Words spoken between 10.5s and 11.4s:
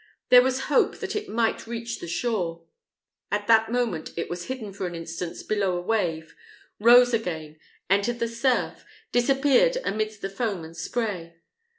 and spray.